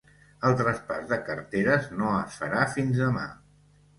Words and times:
El 0.47 0.53
traspàs 0.61 1.03
de 1.11 1.19
carteres 1.27 1.85
no 1.99 2.15
es 2.21 2.39
farà 2.45 2.65
fins 2.77 2.97
demà. 3.05 3.29